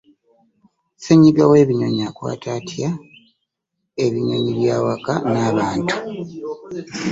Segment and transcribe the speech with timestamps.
[0.97, 2.89] Ssenyiga w’Ebinyonyi akwata atya
[4.05, 5.95] ebinyonyi by’awaka n’abantu.